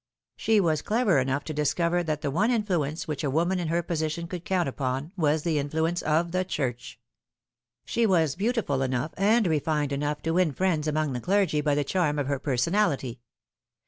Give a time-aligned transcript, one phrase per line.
[0.35, 3.83] She was clever enough to discover that the one influence which a woman in her
[3.83, 6.99] position could count upon was the influence of the Church.
[7.85, 11.83] She was beautiful enough and refined enough to win friends among the clergy by the
[11.83, 13.19] charm of her personality.